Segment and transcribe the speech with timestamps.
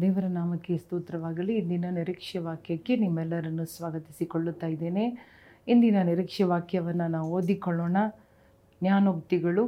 [0.00, 1.56] ದೇವರ ನಾಮಕ್ಕೆ ಸ್ತೋತ್ರವಾಗಲಿ.
[1.56, 5.18] ಇಂದಿನ ನಿರೀಕ್ಷೆ ವಾಕ್ಯಕ್ಕೆ ನಿಮ್ಮೆಲ್ಲರನ್ನು ಸ್ವಾಗತಿಸಿಕೊಳ್ಳುತ್ತಾ ಇದ್ದೇನೆ.
[5.68, 7.96] ಇಂದಿನ ನಿರೀಕ್ಷೆ ವಾಕ್ಯವನ್ನು ನಾವು ಓದಿಕೊಳ್ಳೋಣ.
[8.82, 9.66] ಜ್ಞಾನೋಕ್ತಿಗಳು,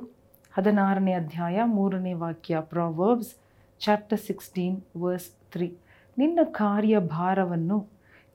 [0.54, 3.34] ಹದಿನಾರನೇ ಅಧ್ಯಾಯ, ಮೂರನೇ ವಾಕ್ಯ proverbs
[3.80, 5.76] chapter sixteen verse three
[6.18, 7.86] ನಿನ್ನ ಕಾರ್ಯಭಾರವನ್ನು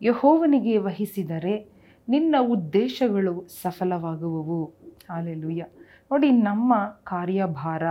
[0.02, 1.70] ಯಹೋವನಿಗೆ ವಹಿಸಿದರೆ
[2.10, 4.66] ನಿನ್ನ ಉದ್ದೇಶಗಳು ಸಫಲವಾಗುವವು.
[5.10, 5.66] ಹಾಲೆಲುಯ್ಯ
[6.12, 7.84] ನೋಡಿ, ನಮ್ಮ ಕಾರ್ಯಭಾರ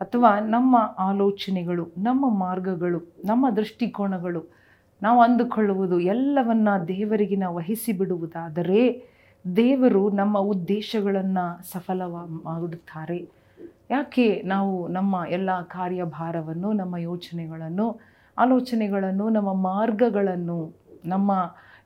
[0.00, 4.42] ಅಥವಾ ನಮ್ಮ ಆಲೋಚನೆಗಳು, ನಮ್ಮ ಮಾರ್ಗಗಳು, ನಮ್ಮ ದೃಷ್ಟಿಕೋನಗಳು
[5.02, 9.04] ನಾವು ಅಂದುಕೊಳ್ಳುವುದು ಎಲ್ಲವನ್ನ ದೇವರಿಗೆ ನಾವು ವಹಿಸಿ ಬಿಡುವುದಾದರೆ
[9.56, 13.28] ದೇವರು ನಮ್ಮ ಉದ್ದೇಶಗಳನ್ನು ಸಫಲವ ಮಾಡುತ್ತಾರೆ
[13.90, 18.00] ಯಾಕೆ ನಾವು ನಮ್ಮ ಎಲ್ಲ ಕಾರ್ಯಭಾರವನ್ನು, ನಮ್ಮ ಯೋಚನೆಗಳನ್ನು,
[18.38, 21.32] ಆಲೋಚನೆಗಳನ್ನು, ನಮ್ಮ ಮಾರ್ಗಗಳನ್ನು, ನಮ್ಮ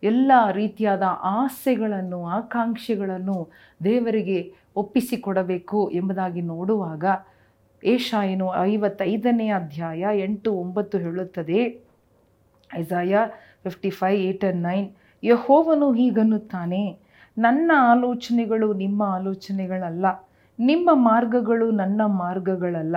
[0.03, 3.49] ಎಲ್ಲ ರೀತಿಯಾದ ಆಸೆಗಳನ್ನು, ಆಕಾಂಕ್ಷೆಗಳನ್ನು
[3.85, 7.05] ದೇವರಿಗೆ ಒಪ್ಪಿಸಿಕೊಡಬೇಕು ಎಂಬುದಾಗಿ ನೋಡುವಾಗ
[7.85, 11.89] ಏಷಾಯನು ಐವತ್ತೈದನೇ ಅಧ್ಯಾಯ ಎಂಟು ಒಂಬತ್ತು ಹೇಳುತ್ತದೆ.
[12.75, 13.17] Isaiah
[13.65, 14.89] fifty five, eight and nine,
[15.25, 16.99] ಯಹೋವನು ಹೀಗನ್ನುತ್ತಾನೆ,
[17.39, 20.07] ನನ್ನ ಆಲೋಚನೆಗಳು ನಿಮ್ಮ ಆಲೋಚನೆಗಳಲ್ಲ,
[20.59, 22.97] ನಿಮ್ಮ ಮಾರ್ಗಗಳು ನನ್ನ ಮಾರ್ಗಗಳಲ್ಲ.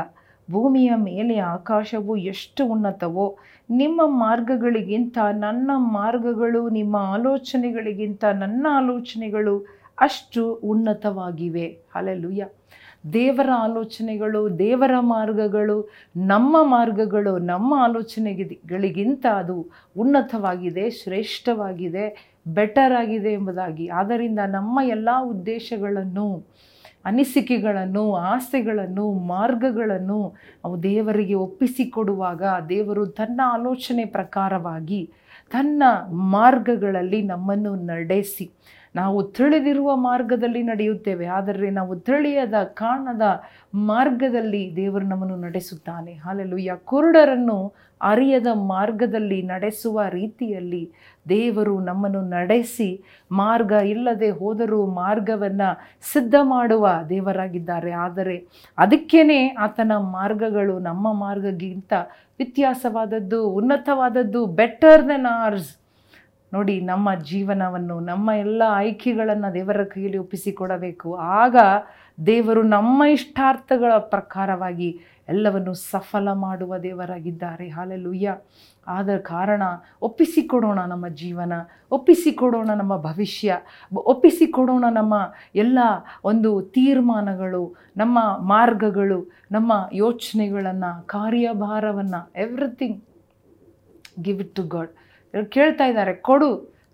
[0.52, 3.38] ಭೂಮಿಯ ಮೇಲೆ ಆಕಾಶವು ಎಷ್ಟು ಉನ್ನತವೋ,
[3.70, 11.78] ನಿಮ್ಮ ಮಾರ್ಗಗಳಿಗಿಂತ ನನ್ನ ಮಾರ್ಗಗಳು, ನಿಮ್ಮ ಆಲೋಚನೆಗಳಿಗಿಂತ ನನ್ನ ಆಲೋಚನೆಗಳು ಅಷ್ಟು ಉನ್ನತವಾಗಿವೆ.
[11.96, 12.46] ಅಲ್ಲೆಲ್ಲುಯ್ಯ
[13.14, 23.88] ದೇವರ ಆಲೋಚನೆಗಳು, ದೇವರ ಮಾರ್ಗಗಳು, ನಮ್ಮ ಮಾರ್ಗಗಳು, ನಮ್ಮ ಆಲೋಚನೆಗಳಿಗಿಂತ ಅದು ಉನ್ನತವಾಗಿದೆ, ಶ್ರೇಷ್ಠವಾಗಿದೆ ಬೆಟರ್ ಆಗಿದೆ ಎಂಬುದಾಗಿ.
[23.88, 26.46] ಆದ್ದರಿಂದ ನಮ್ಮ ಎಲ್ಲ ಉದ್ದೇಶಗಳನ್ನು,
[27.06, 30.36] ಅನಿಸಿಕೆಗಳನ್ನು, ಆಸೆಗಳನ್ನು, ಮಾರ್ಗಗಳನ್ನು
[30.66, 35.12] ಅವು ದೇವರಿಗೆ ಒಪ್ಪಿಸಿಕೊಡುವಾಗ ದೇವರು ತನ್ನ ಆಲೋಚನೆ ಪ್ರಕಾರವಾಗಿ
[35.52, 38.52] ತನ್ನ ಮಾರ್ಗಗಳಲ್ಲಿ ನಮ್ಮನ್ನು ನಡೆಸಿ
[38.96, 41.26] ನಾವು ತಿಳಿದಿರುವ ಮಾರ್ಗದಲ್ಲಿ ನಡೆಯುತ್ತೇವೆ.
[41.26, 43.26] ಆದರೆ ನಾವು ತಿಳಿಯದ, ಕಾಣದ
[43.92, 46.14] ಮಾರ್ಗದಲ್ಲಿ ದೇವರು ನಮ್ಮನ್ನು ನಡೆಸುತ್ತಾನೆ.
[46.14, 47.58] ಹಾಲೆಲುಯ್ಯ ಕುರುಡರನ್ನು
[48.02, 50.84] ಅರಿಯದ ಮಾರ್ಗದಲ್ಲಿ ನಡೆಸುವ ರೀತಿಯಲ್ಲಿ
[51.30, 52.90] ದೇವರು ನಮ್ಮನ್ನು ನಡೆಸಿ,
[53.32, 55.70] ಮಾರ್ಗ ಇಲ್ಲದೆ ಹೋದರೂ ಮಾರ್ಗವನ್ನು
[56.14, 57.92] ಸಿದ್ಧ ಮಾಡುವ ದೇವರಾಗಿದ್ದಾರೆ.
[57.92, 58.38] ಆದರೆ
[58.78, 61.94] ಅದಕ್ಕೇ ಆತನ ಮಾರ್ಗಗಳು ನಮ್ಮ ಮಾರ್ಗಗಿಂತ
[62.40, 65.72] ವ್ಯತ್ಯಾಸವಾದದ್ದು, ಉನ್ನತವಾದದ್ದು ಬೆಟರ್ ದೆನ್ ಆರ್ಸ್
[66.54, 71.16] ನೋಡಿ ನಮ್ಮ ಜೀವನವನ್ನು, ನಮ್ಮ ಎಲ್ಲ ಆಯ್ಕೆಗಳನ್ನು ದೇವರ ಕೈಯಲ್ಲಿ ಒಪ್ಪಿಸಿಕೊಡಬೇಕು.
[71.16, 71.56] ಆಗ
[72.26, 77.70] ದೇವರು ನಮ್ಮ ಇಷ್ಟಾರ್ಥಗಳ ಪ್ರಕಾರವಾಗಿ ಎಲ್ಲವನ್ನು ಸಫಲ ಮಾಡುವ ದೇವರಾಗಿದ್ದಾರೆ.
[77.70, 78.38] ಹಾಲೆಲುಯ್ಯ.
[78.88, 79.64] ಆದ ಕಾರಣ
[80.02, 81.54] ಒಪ್ಪಿಸಿಕೊಡೋಣ ನಮ್ಮ ಜೀವನ,
[81.92, 83.58] ಒಪ್ಪಿಸಿಕೊಡೋಣ ನಮ್ಮ ಭವಿಷ್ಯ,
[83.94, 85.80] ಒಪ್ಪಿಸಿಕೊಡೋಣ ನಮ್ಮ ಎಲ್ಲ
[86.24, 93.04] ಒಂದು ತೀರ್ಮಾನಗಳು, ನಮ್ಮ ಮಾರ್ಗಗಳು, ನಮ್ಮ ಯೋಚನೆಗಳನ್ನು, ಕಾರ್ಯಭಾರವನ್ನು everything
[94.22, 94.90] give it to God
[95.34, 96.50] ಕೇಳ್ತಾ ಇದ್ದಾರೆ, ಕೊಡು.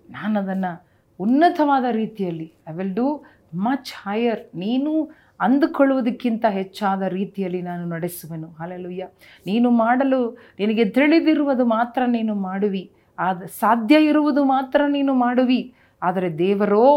[0.09, 0.71] ನಾನು ಅದನ್ನು
[1.19, 3.07] ಉನ್ನತವಾದ ರೀತಿಯಲ್ಲಿ I will do
[3.55, 4.91] much higher ನೀನು
[5.39, 8.47] ಅಂದುಕೊಳ್ಳುವುದಕ್ಕಿಂತ ಹೆಚ್ಚಾದ ರೀತಿಯಲ್ಲಿ ನಾನು ನಡೆಸುವೆನು.
[8.47, 9.07] ಹಾಲೆಲುಯ್ಯ
[9.45, 12.91] ನೀನು ಮಾಡಲು, ನಿನಗೆ ತಿಳಿದಿರುವುದು ಮಾತ್ರ ನೀನು ಮಾಡುವಿ.
[13.19, 15.73] ಆದ, ಸಾಧ್ಯ ಇರುವುದು ಮಾತ್ರ ನೀನು ಮಾಡುವಿ.
[16.01, 16.87] ಆದರೆ ದೇವರೋ,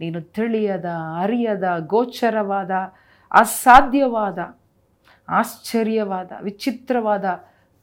[0.00, 0.88] ನೀನು ತಿಳಿಯದ,
[1.22, 2.70] ಅರಿಯದ, ಗೋಚರವಾದ,
[3.32, 4.38] ಅಸಾಧ್ಯವಾದ,
[5.28, 7.24] ಆಶ್ಚರ್ಯವಾದ, ವಿಚಿತ್ರವಾದ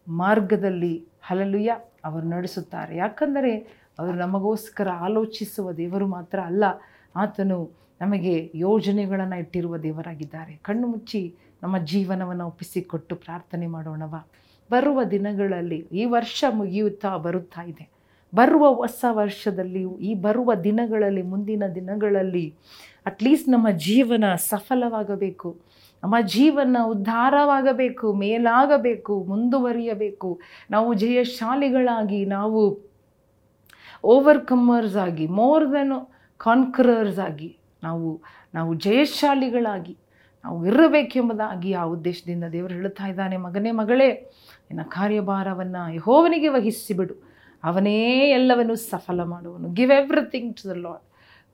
[0.08, 1.72] ಮಾರ್ಗದಲ್ಲಿ ಹಲಲುಯ್ಯ
[2.06, 2.98] ಅವರು ನಡೆಸುತ್ತಾರೆ.
[2.98, 3.58] ಯಾಕಂದರೆ
[4.00, 6.64] ಅವರು ನಮಗೋಸ್ಕರ ಆಲೋಚಿಸುವ ದೇವರು ಮಾತ್ರ ಅಲ್ಲ,
[7.16, 7.72] ಆತನು
[8.02, 10.60] ನಮಗೆ ಯೋಜನೆಗಳನ್ನು ಇಟ್ಟಿರುವ ದೇವರಾಗಿದ್ದಾರೆ.
[10.64, 14.16] ಕಣ್ಣು ಮುಚ್ಚಿ ನಮ್ಮ ಜೀವನವನ್ನು ಒಪ್ಪಿಸಿಕೊಟ್ಟು ಪ್ರಾರ್ಥನೆ ಮಾಡೋಣವ.
[14.72, 17.90] ಬರುವ ದಿನಗಳಲ್ಲಿ ಈ ವರ್ಷ ಮುಗಿಯುತ್ತಾ ಬರುತ್ತಾ ಇದೆ.
[18.36, 22.56] ಬರುವ ಹೊಸ ವರ್ಷದಲ್ಲಿ, ಈ ಬರುವ ದಿನಗಳಲ್ಲಿ, ಮುಂದಿನ ದಿನಗಳಲ್ಲಿ
[23.06, 25.58] ಅಟ್ಲೀಸ್ಟ್ ನಮ್ಮ ಜೀವನ ಸಫಲವಾಗಬೇಕು.
[26.04, 30.40] ನಮ್ಮ ಜೀವನ ಉದ್ಧಾರವಾಗಬೇಕು, ಮೇಲಾಗಬೇಕು, ಮುಂದುವರಿಯಬೇಕು.
[30.72, 32.80] ನಾವು ಜಯಶಾಲಿಗಳಾಗಿ, ನಾವು
[34.04, 38.22] ಓವರ್ಕಮ್ಮರ್ಸ್ ಆಗಿ ಮೋರ್ ದೆನ್ ಕಾನ್ಕರರ್ಸ್ ಆಗಿ, ನಾವು
[38.54, 39.98] ನಾವು ಜಯಶಾಲಿಗಳಾಗಿ,
[40.44, 44.08] ನಾವು ಇರಬೇಕೆಂಬುದಾಗಿ ಆ ಉದ್ದೇಶದಿಂದ ದೇವರು ಹೇಳುತ್ತಾ ಇದ್ದಾನೆ, ಮಗನೇ, ಮಗಳೇ,
[44.70, 47.30] ನಿನ್ನ ಕಾರ್ಯಭಾರವನ್ನು ಯಹೋವನಿಗೆ ವಹಿಸಿಬಿಡು.
[47.64, 49.70] ಅವನೇ ಎಲ್ಲವನ್ನು ಸಫಲ ಮಾಡುವನು.
[49.70, 51.09] Give everything to the Lord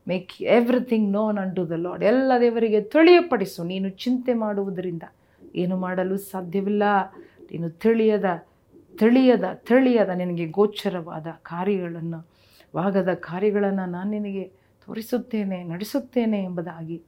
[0.08, 3.64] make everything known unto the Lord ಎಲ್ಲ ದೇವರಿಗೆ ತಿಳಿಯಪಡಿಸು.
[3.64, 5.04] ನೀನು ಚಿಂತೆ ಮಾಡುವುದರಿಂದ
[5.56, 6.84] ಏನು ಮಾಡಲು ಸಾಧ್ಯವಿಲ್ಲ.
[7.52, 8.26] ನೀನು ತಿಳಿಯದ
[9.00, 12.20] ತಿಳಿಯದ ತಿಳಿಯದ ನಿನಗೆ ಗೋಚರವಾದ ಕಾರ್ಯಗಳನ್ನು,
[12.76, 14.44] ವಾಗದ ಕಾರ್ಯಗಳನ್ನು ನಾನು ನಿನಗೆ
[14.86, 17.02] ತೋರಿಸುತ್ತೇನೆ, ನಡೆಸುತ್ತೇನೆ ಎಂಬುದಾಗಿ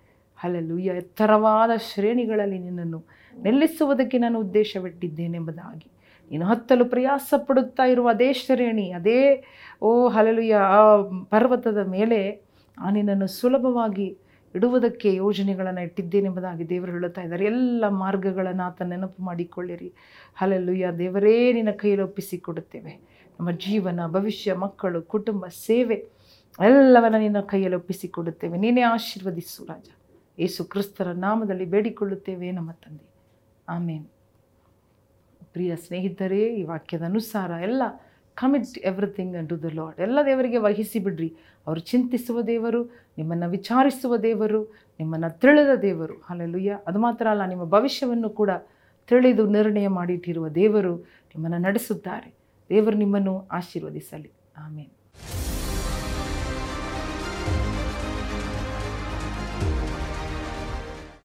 [0.43, 2.99] ಅಲ್ಲಲ್ಲು ಎತ್ತರವಾದ ಶ್ರೇಣಿಗಳಲ್ಲಿ ನಿನ್ನನ್ನು
[3.41, 5.89] ನಿಲ್ಲಿಸುವುದಕ್ಕೆ ನಾನು ಉದ್ದೇಶವಿಟ್ಟಿದ್ದೇನೆಂಬುದಾಗಿ
[6.31, 9.43] ನೀನು ಹತ್ತಲು ಪ್ರಯಾಸ ಪಡುತ್ತಾ ಇರುವ ಅದೇ ಶ್ರೇಣಿ, ಅದೇ,
[9.81, 12.46] ಓ ಹಲಲುಯ ಆ ಪರ್ವತದ ಮೇಲೆ
[12.91, 14.17] ನಿನ್ನನ್ನು ಸುಲಭವಾಗಿ
[14.55, 17.45] ಇಡುವುದಕ್ಕೆ ಯೋಜನೆಗಳನ್ನು ಇಟ್ಟಿದ್ದೇನೆ ಎಂಬುದಾಗಿ ದೇವರು ಹೇಳುತ್ತಾ ಇದ್ದಾರೆ.
[17.45, 19.93] ಎಲ್ಲ ಮಾರ್ಗಗಳನ್ನು ಆತ ನೆನಪು ಮಾಡಿಕೊಳ್ಳಿರಿ.
[20.35, 22.99] ಹಲಲುಯ್ಯ ದೇವರೇ, ನಿನ್ನ ಕೈಯಲ್ಲಿ ಒಪ್ಪಿಸಿಕೊಡುತ್ತೇವೆ.
[23.39, 26.09] ನಮ್ಮ ಜೀವನ, ಭವಿಷ್ಯ, ಮಕ್ಕಳು, ಕುಟುಂಬ, ಸೇವೆ
[26.59, 28.57] ಎಲ್ಲವನ್ನ ನಿನ್ನ ಕೈಯಲ್ಲಿ ಒಪ್ಪಿಸಿಕೊಡುತ್ತೇವೆ.
[28.57, 29.89] ನೀನೇ ಆಶೀರ್ವದಿಸು ರಾಜ.
[30.39, 33.09] ಯೇಸು ಕ್ರಿಸ್ತರ ನಾಮದಲ್ಲಿ ಬೇಡಿಕೊಳ್ಳುತ್ತೇವೆ ನಮ್ಮ ತಂದೆ.
[33.69, 34.05] ಆಮೇನ್.
[35.53, 37.81] ಪ್ರಿಯ ಸ್ನೇಹಿತರೇ, ಈ ವಾಕ್ಯದ ಅನುಸಾರ ಎಲ್ಲ
[38.37, 41.35] commit everything and to the Lord ಎಲ್ಲ ದೇವರಿಗೆ ವಹಿಸಿ ಬಿಡ್ರಿ.
[41.67, 42.81] ಅವರು ಚಿಂತಿಸುವ ದೇವರು,
[43.17, 44.61] ನಿಮ್ಮನ್ನು ವಿಚಾರಿಸುವ ದೇವರು,
[44.99, 46.15] ನಿಮ್ಮನ್ನು ತಿಳಿದ ದೇವರು.
[46.29, 48.49] ಅಲ್ಲೆಲ್ಲುಯ್ಯ ಅದು ಮಾತ್ರ ಅಲ್ಲ, ನಿಮ್ಮ ಭವಿಷ್ಯವನ್ನು ಕೂಡ
[49.07, 50.97] ತಿಳಿದು ನಿರ್ಣಯ ಮಾಡಿಟ್ಟಿರುವ ದೇವರು
[51.33, 52.29] ನಿಮ್ಮನ್ನು ನಡೆಸುತ್ತಾರೆ.
[52.69, 54.31] ದೇವರು ನಿಮ್ಮನ್ನು ಆಶೀರ್ವದಿಸಲಿ.
[54.57, 54.96] ಆಮೇಲೆ